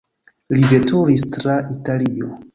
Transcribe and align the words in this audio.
Li 0.55 0.63
veturis 0.71 1.25
tra 1.37 1.61
Italio. 1.77 2.35